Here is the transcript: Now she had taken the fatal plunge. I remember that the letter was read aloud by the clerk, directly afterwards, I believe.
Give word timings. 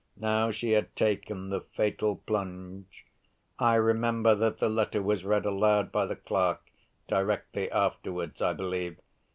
Now 0.17 0.49
she 0.49 0.71
had 0.71 0.95
taken 0.95 1.51
the 1.51 1.61
fatal 1.61 2.15
plunge. 2.25 3.05
I 3.59 3.75
remember 3.75 4.33
that 4.33 4.57
the 4.57 4.67
letter 4.67 4.99
was 4.99 5.23
read 5.23 5.45
aloud 5.45 5.91
by 5.91 6.07
the 6.07 6.15
clerk, 6.15 6.63
directly 7.07 7.69
afterwards, 7.69 8.41
I 8.41 8.53
believe. 8.53 8.97